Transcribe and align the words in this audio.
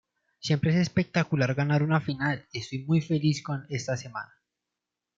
Siempre 0.39 0.71
es 0.71 0.77
espectacular 0.77 1.53
ganar 1.53 1.83
una 1.83 2.01
final 2.01 2.47
y 2.51 2.57
estoy 2.61 2.83
muy 2.85 3.01
feliz 3.01 3.43
con 3.43 3.67
esta 3.69 3.95
semana. 3.95 4.31